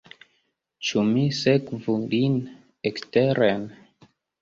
[0.87, 2.43] Ĉu mi sekvu lin
[2.93, 3.73] eksteren?